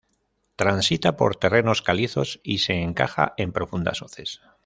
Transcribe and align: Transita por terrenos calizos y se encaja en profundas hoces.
Transita 0.55 1.15
por 1.15 1.35
terrenos 1.35 1.83
calizos 1.83 2.41
y 2.43 2.57
se 2.57 2.73
encaja 2.73 3.35
en 3.37 3.51
profundas 3.51 4.01
hoces. 4.01 4.41